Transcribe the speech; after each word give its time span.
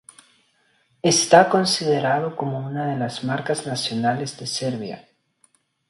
Está 1.03 1.47
considerado 1.47 2.35
como 2.35 2.57
una 2.57 2.87
de 2.87 2.97
las 2.97 3.23
marcas 3.23 3.67
nacionales 3.67 4.35
de 4.39 4.47
Serbia. 4.47 5.07